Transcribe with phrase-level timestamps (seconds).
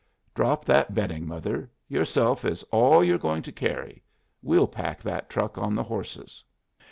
[0.33, 1.69] Drop that bedding mother!
[1.87, 4.01] Yourself is all you're going to carry.
[4.41, 6.43] We'll pack that truck on the horses."